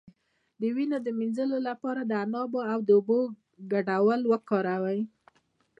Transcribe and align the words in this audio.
د 0.59 0.61
وینې 0.75 0.99
د 1.03 1.07
مینځلو 1.19 1.57
لپاره 1.69 2.01
د 2.05 2.11
عناب 2.23 2.51
او 2.73 2.79
اوبو 2.95 3.19
ګډول 3.71 4.21
وکاروئ 4.31 4.99